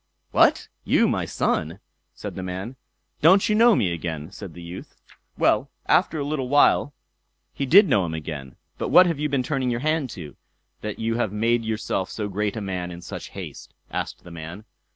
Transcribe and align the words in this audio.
"What, 0.31 0.67
you 0.83 1.07
my 1.07 1.25
son!" 1.25 1.79
said 2.15 2.33
the 2.33 2.41
man. 2.41 2.75
"Don't 3.21 3.47
you 3.47 3.53
know 3.53 3.75
me 3.75 3.93
again?" 3.93 4.31
said 4.31 4.55
the 4.55 4.61
youth. 4.63 4.95
Well, 5.37 5.69
after 5.85 6.17
a 6.17 6.23
little 6.23 6.49
while 6.49 6.95
he 7.53 7.67
did 7.67 7.87
know 7.87 8.03
him 8.07 8.15
again. 8.15 8.55
"But 8.79 8.89
what 8.89 9.05
have 9.05 9.19
you 9.19 9.29
been 9.29 9.43
turning 9.43 9.69
your 9.69 9.81
hand 9.81 10.09
to, 10.17 10.35
that 10.81 10.97
you 10.97 11.17
have 11.17 11.31
made 11.31 11.63
yourself 11.63 12.09
so 12.09 12.29
great 12.29 12.57
a 12.57 12.61
man 12.61 12.89
in 12.89 13.01
such 13.03 13.29
haste?" 13.37 13.75
asked 13.91 14.23
the 14.23 14.31
man. 14.31 14.65